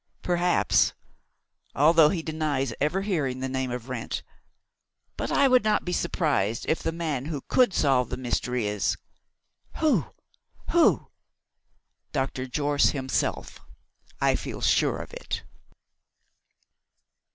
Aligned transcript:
"Perhaps, 0.23 0.93
although 1.75 2.09
he 2.09 2.23
denies 2.23 2.73
ever 2.81 3.03
hearing 3.03 3.39
the 3.39 3.47
name 3.47 3.69
of 3.69 3.87
Wrent. 3.87 4.23
But 5.15 5.31
I 5.31 5.47
would 5.47 5.63
not 5.63 5.85
be 5.85 5.93
surprised 5.93 6.65
if 6.67 6.81
the 6.81 6.91
man 6.91 7.25
who 7.25 7.41
could 7.41 7.71
solve 7.71 8.09
the 8.09 8.17
mystery 8.17 8.65
is" 8.65 8.97
"Who? 9.79 10.07
who?" 10.71 11.11
"Doctor 12.13 12.47
Jorce 12.47 12.93
himself. 12.93 13.59
I 14.19 14.33
feel 14.35 14.61
sure 14.61 14.97
of 14.97 15.13
it." 15.13 15.43